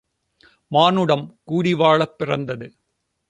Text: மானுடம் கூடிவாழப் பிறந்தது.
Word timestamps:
மானுடம் 0.71 1.25
கூடிவாழப் 1.43 2.17
பிறந்தது. 2.17 2.67